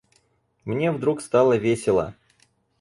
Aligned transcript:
Мне 0.65 0.91
вдруг 0.91 1.21
стало 1.21 1.57
весело! 1.57 2.15